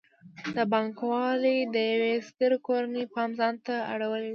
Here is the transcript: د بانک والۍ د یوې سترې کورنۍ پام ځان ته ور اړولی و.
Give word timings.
د 0.55 0.57
بانک 0.71 0.97
والۍ 1.09 1.57
د 1.75 1.75
یوې 1.91 2.13
سترې 2.27 2.57
کورنۍ 2.67 3.03
پام 3.13 3.29
ځان 3.39 3.55
ته 3.65 3.73
ور 3.81 3.89
اړولی 3.93 4.27
و. 4.27 4.29